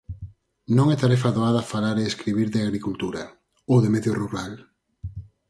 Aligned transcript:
Non 0.77 0.87
é 0.93 0.95
tarefa 1.03 1.29
doada 1.35 1.69
falar 1.73 1.95
e 1.99 2.09
escribir 2.11 2.47
de 2.51 2.59
agricultura, 2.65 3.23
ou 3.71 3.77
de 3.83 3.89
medio 3.95 4.13
rural. 4.21 4.53